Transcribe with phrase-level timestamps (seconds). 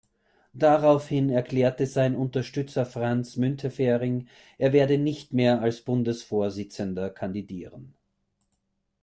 [0.53, 4.27] Daraufhin erklärte sein Unterstützer Franz Müntefering,
[4.57, 7.93] er werde nicht mehr als Bundesvorsitzender kandidieren.